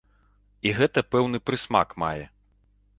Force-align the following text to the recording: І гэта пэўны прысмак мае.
І 0.69 0.71
гэта 0.79 1.05
пэўны 1.17 1.43
прысмак 1.51 1.89
мае. 2.05 2.25